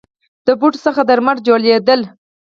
د 0.47 0.49
بوټو 0.59 0.79
څخه 0.85 1.01
درمل 1.09 1.37
جوړیدل 1.47 2.01